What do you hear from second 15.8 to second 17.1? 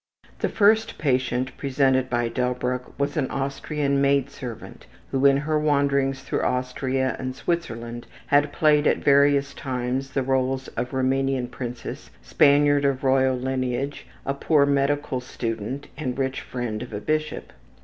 and the rich friend of a